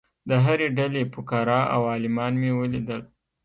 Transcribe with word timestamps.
د 0.29 0.31
هرې 0.45 0.67
ډلې 0.77 1.01
فقراء 1.13 1.65
او 1.75 1.81
عالمان 1.91 2.33
مې 2.41 2.51
ولیدل. 2.59 3.01